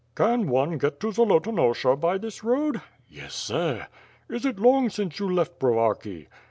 [0.09, 3.85] '* "Can one get to Zolotonosha by this road?'' "Yes, sir/'
[4.27, 6.25] "Is it long since you left Brovarki?"